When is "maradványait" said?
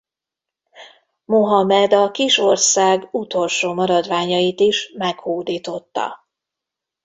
3.73-4.59